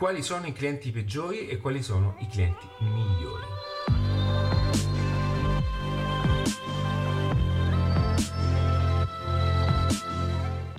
[0.00, 3.59] quali sono i clienti peggiori e quali sono i clienti migliori.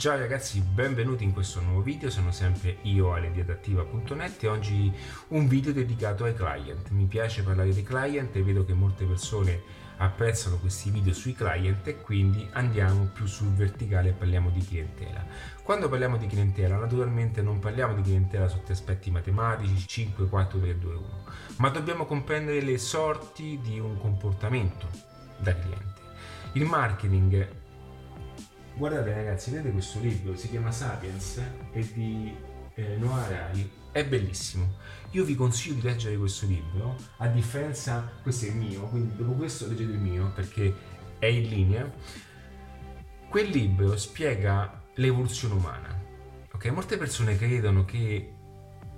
[0.01, 4.91] Ciao ragazzi, benvenuti in questo nuovo video, sono sempre io alediadattiva.net e oggi
[5.27, 6.89] un video dedicato ai client.
[6.89, 9.62] Mi piace parlare dei client e vedo che molte persone
[9.97, 15.23] apprezzano questi video sui client e quindi andiamo più sul verticale e parliamo di clientela.
[15.62, 20.80] Quando parliamo di clientela naturalmente non parliamo di clientela sotto aspetti matematici 5, 4, 3,
[20.80, 21.23] 2, 1,
[21.58, 24.88] ma dobbiamo comprendere le sorti di un comportamento
[25.38, 25.99] da cliente.
[26.54, 27.59] Il marketing
[28.75, 31.39] Guardate ragazzi, vedete questo libro, si chiama Sapiens,
[31.71, 32.34] è di
[32.73, 34.77] eh, Noah Rai, è bellissimo.
[35.11, 39.34] Io vi consiglio di leggere questo libro, a differenza, questo è il mio, quindi dopo
[39.34, 40.73] questo leggete il mio perché
[41.20, 41.94] è in linea.
[43.30, 45.99] Quel libro spiega l'evoluzione umana.
[46.53, 48.33] Ok, molte persone credono che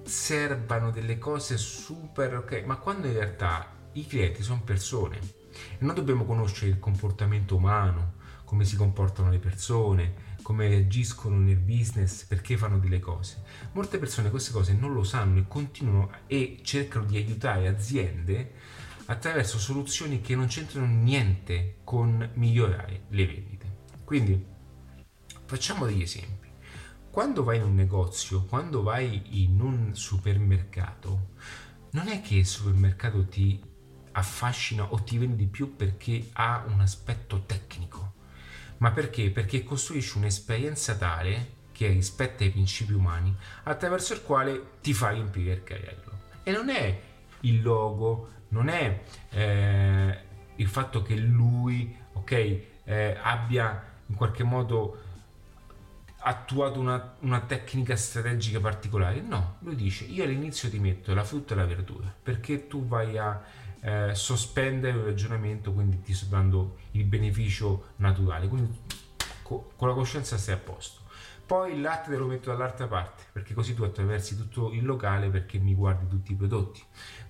[0.03, 5.95] servano delle cose super ok, ma quando in realtà i clienti sono persone e noi
[5.95, 12.57] dobbiamo conoscere il comportamento umano, come si comportano le persone, come agiscono nel business, perché
[12.57, 13.43] fanno delle cose.
[13.71, 18.53] Molte persone queste cose non lo sanno e continuano e cercano di aiutare aziende
[19.05, 23.75] attraverso soluzioni che non c'entrano niente con migliorare le vendite.
[24.03, 24.45] Quindi
[25.45, 26.49] facciamo degli esempi.
[27.09, 31.31] Quando vai in un negozio, quando vai in un supermercato,
[31.91, 33.61] non è che il supermercato ti
[34.13, 38.12] affascina o ti vende di più perché ha un aspetto tecnico
[38.77, 39.29] ma perché?
[39.29, 45.53] Perché costruisci un'esperienza tale che rispetta i principi umani attraverso il quale ti fa riempire
[45.53, 46.11] il carrello.
[46.43, 46.99] E non è
[47.41, 50.17] il logo, non è eh,
[50.55, 52.31] il fatto che lui ok,
[52.83, 55.01] eh, abbia in qualche modo
[56.25, 59.21] attuato una, una, tecnica strategica particolare.
[59.21, 63.17] No, lui dice io all'inizio ti metto la frutta e la verdura perché tu vai
[63.17, 63.41] a
[63.83, 68.79] eh, sospendere il ragionamento, quindi ti sto dando il beneficio naturale, quindi
[69.41, 71.01] co- con la coscienza stai a posto.
[71.45, 75.29] Poi il latte te lo metto dall'altra parte, perché così tu attraversi tutto il locale
[75.29, 76.81] perché mi guardi tutti i prodotti.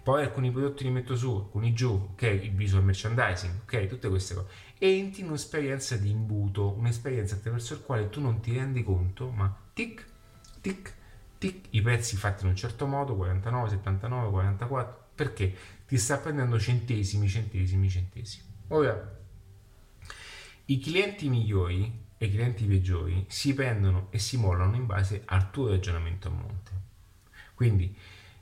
[0.03, 4.35] Poi alcuni prodotti li metto su, alcuni giù, ok, il visual merchandising, ok, tutte queste
[4.35, 4.47] cose.
[4.77, 9.53] Entri in un'esperienza di imbuto, un'esperienza attraverso il quale tu non ti rendi conto, ma
[9.73, 10.05] tic,
[10.61, 10.93] tic,
[11.39, 15.55] tic, i prezzi fatti in un certo modo, 49, 79, 44, perché
[15.87, 18.45] ti sta prendendo centesimi, centesimi, centesimi.
[18.69, 19.21] Ora,
[20.65, 25.51] i clienti migliori e i clienti peggiori si prendono e si mollano in base al
[25.51, 26.71] tuo ragionamento a monte.
[27.53, 27.95] Quindi,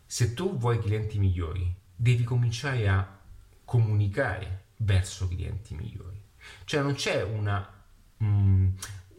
[0.05, 3.19] se tu vuoi clienti migliori, devi cominciare a
[3.65, 6.21] comunicare verso clienti migliori.
[6.63, 7.83] Cioè non c'è una,
[8.23, 8.69] mm,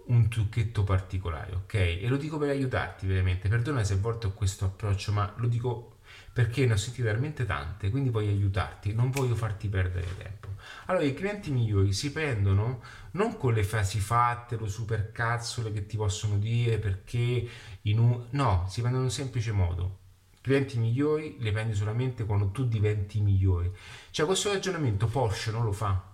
[0.07, 1.75] un trucchetto particolare, ok?
[1.75, 3.49] E lo dico per aiutarti veramente.
[3.49, 5.99] Perdona se a volte ho questo approccio, ma lo dico
[6.33, 10.49] perché ne ho sentite talmente tante, quindi voglio aiutarti, non voglio farti perdere tempo.
[10.87, 15.97] Allora, i clienti migliori si prendono non con le frasi fatte, lo supercazzole che ti
[15.97, 17.49] possono dire perché
[17.83, 18.27] in un...
[18.31, 19.99] no, si prendono in un semplice modo.
[20.41, 23.73] Clienti migliori le prendi solamente quando tu diventi migliore.
[24.11, 26.11] Cioè, questo ragionamento Porsche non lo fa,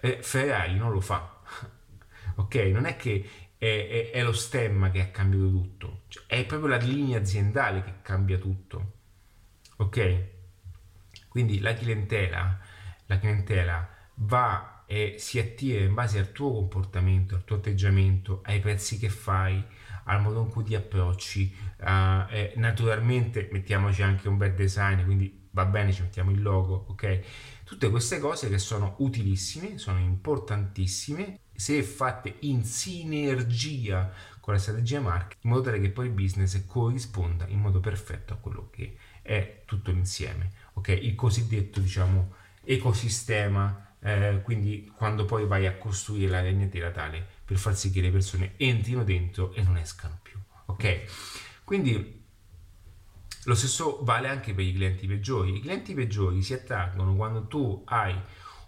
[0.00, 1.40] eh, Ferrari non lo fa.
[2.36, 2.54] ok?
[2.54, 3.28] Non è che
[3.64, 7.82] è, è, è, lo stemma che ha cambiato tutto, cioè, è proprio la linea aziendale
[7.82, 8.92] che cambia tutto.
[9.76, 10.24] Ok?
[11.28, 12.60] Quindi la clientela,
[13.06, 18.60] la clientela va e si attira in base al tuo comportamento, al tuo atteggiamento, ai
[18.60, 19.64] prezzi che fai,
[20.04, 21.56] al modo in cui ti approcci.
[21.80, 26.84] Uh, eh, naturalmente mettiamoci anche un bel design, quindi va bene, ci mettiamo il logo,
[26.88, 27.20] ok?
[27.64, 35.00] Tutte queste cose che sono utilissime, sono importantissime se fatte in sinergia con la strategia
[35.00, 38.96] marketing, in modo tale che poi il business corrisponda in modo perfetto a quello che
[39.22, 40.88] è tutto l'insieme, ok?
[40.88, 47.56] Il cosiddetto, diciamo, ecosistema, eh, quindi quando poi vai a costruire la ragnatela tale per
[47.56, 51.04] far sì che le persone entrino dentro e non escano più, ok?
[51.64, 52.22] Quindi
[53.44, 55.56] lo stesso vale anche per i clienti peggiori.
[55.56, 58.14] I clienti peggiori si attraggono quando tu hai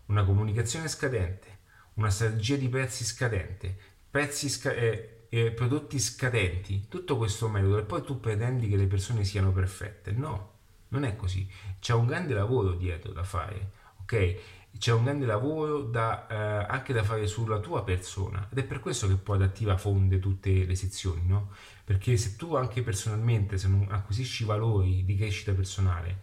[0.07, 1.56] una comunicazione scadente,
[1.97, 3.77] una strategia di prezzi scadente,
[4.11, 8.87] prezzi sca- eh, eh, prodotti scadenti, tutto questo metodo e poi tu pretendi che le
[8.87, 10.13] persone siano perfette.
[10.13, 10.53] No,
[10.89, 11.49] non è così.
[11.81, 13.71] C'è un grande lavoro dietro da fare,
[14.03, 14.37] ok?
[14.79, 18.81] C'è un grande lavoro da, eh, anche da fare sulla tua persona ed è per
[18.81, 21.51] questo che poi Adattiva fonde tutte le sezioni, no?
[21.85, 26.21] Perché se tu anche personalmente, se non acquisisci valori di crescita personale,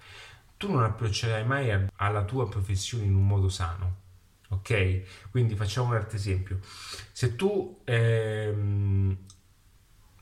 [0.57, 4.01] tu non approccerai mai alla tua professione in un modo sano
[4.53, 5.29] ok?
[5.31, 6.59] Quindi facciamo un altro esempio.
[7.11, 9.17] Se tu ehm,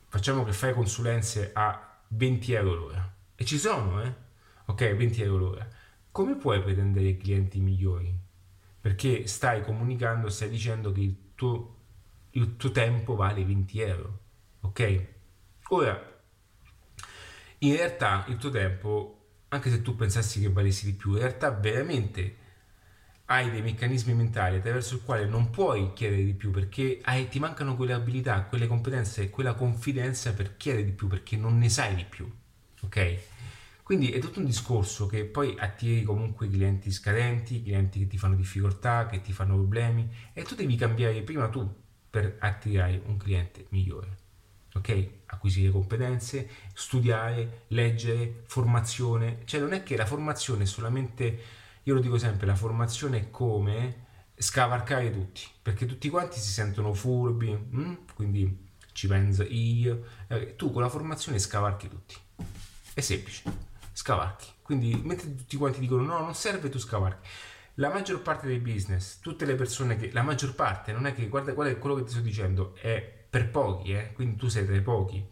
[0.08, 3.14] facciamo che fai consulenze a 20 euro l'ora.
[3.34, 4.14] E ci sono, eh?
[4.66, 5.68] Ok, 20 euro l'ora.
[6.10, 8.14] Come puoi pretendere clienti migliori?
[8.80, 11.76] Perché stai comunicando, stai dicendo che il tuo,
[12.32, 14.18] il tuo tempo vale 20 euro.
[14.60, 15.06] Ok?
[15.68, 16.20] Ora,
[17.58, 21.50] in realtà il tuo tempo, anche se tu pensassi che valessi di più, in realtà
[21.50, 22.36] veramente
[23.32, 27.38] hai dei meccanismi mentali attraverso il quale non puoi chiedere di più perché hai, ti
[27.38, 31.70] mancano quelle abilità, quelle competenze e quella confidenza per chiedere di più perché non ne
[31.70, 32.30] sai di più.
[32.82, 33.18] Ok?
[33.82, 38.34] Quindi è tutto un discorso che poi attiri comunque clienti scadenti, clienti che ti fanno
[38.34, 41.66] difficoltà, che ti fanno problemi e tu devi cambiare prima tu
[42.10, 44.18] per attirare un cliente migliore.
[44.74, 45.08] Ok?
[45.26, 49.38] Acquisire competenze, studiare, leggere, formazione.
[49.44, 53.30] Cioè non è che la formazione è solamente io lo dico sempre, la formazione è
[53.30, 57.94] come scavalcare tutti, perché tutti quanti si sentono furbi, hm?
[58.14, 62.16] quindi ci penso io, eh, tu con la formazione scavalchi tutti.
[62.94, 63.42] È semplice,
[63.92, 64.46] scavalchi.
[64.62, 67.28] Quindi mentre tutti quanti dicono no, non serve, tu scavalchi.
[67.76, 71.26] La maggior parte dei business, tutte le persone che, la maggior parte, non è che,
[71.28, 74.12] guarda, guarda quello che ti sto dicendo, è per pochi, eh?
[74.12, 75.26] quindi tu sei tra i pochi.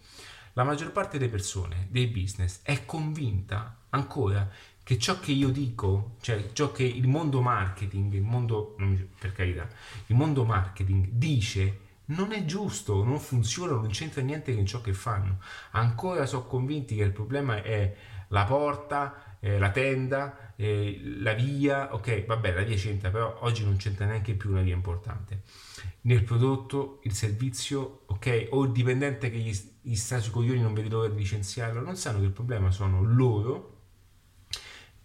[0.55, 4.51] La maggior parte delle persone, dei business, è convinta ancora
[4.91, 8.75] che ciò che io dico, cioè ciò che il mondo marketing, il mondo,
[9.21, 9.69] per carità,
[10.07, 14.93] il mondo marketing dice non è giusto, non funziona, non c'entra niente con ciò che
[14.93, 15.39] fanno.
[15.71, 17.95] Ancora sono convinti che il problema è
[18.31, 23.63] la porta, eh, la tenda, eh, la via, ok, vabbè, la via c'entra, però oggi
[23.63, 25.43] non c'entra neanche più una via importante.
[26.01, 30.75] Nel prodotto, il servizio, ok, o il dipendente che gli, gli sta sui coglioni non
[30.75, 33.79] vede l'ora di licenziarlo, non sanno che il problema sono loro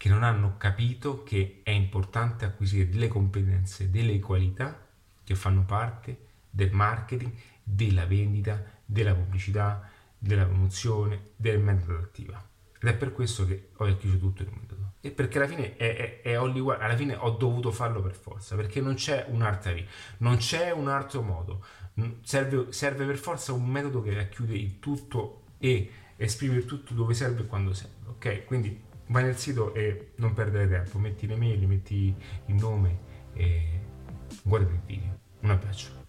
[0.06, 4.86] che non hanno capito che è importante acquisire delle competenze, delle qualità
[5.24, 7.32] che fanno parte del marketing,
[7.64, 12.40] della vendita, della pubblicità, della promozione, del metodo attiva.
[12.80, 14.92] Ed è per questo che ho richiuso tutto il metodo.
[15.02, 18.56] E perché alla fine, è, è, è Hollywood, alla fine ho dovuto farlo per forza,
[18.56, 19.86] perché non c'è un'altra via,
[20.18, 21.66] non c'è un altro modo.
[22.22, 27.16] Serve, serve per forza un metodo che racchiude il tutto e esprime il tutto dove
[27.16, 28.10] serve e quando serve.
[28.10, 28.46] Ok?
[28.46, 32.16] Quindi vai nel sito e non perdere tempo, metti le mail, metti
[32.46, 33.00] il nome
[33.34, 33.80] e
[34.44, 35.20] guarda il video.
[35.42, 36.05] Un abbraccio.